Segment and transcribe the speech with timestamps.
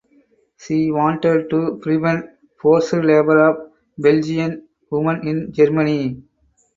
[0.57, 2.25] She wanted to prevent
[2.59, 6.23] forced labour of Belgian women in Germany.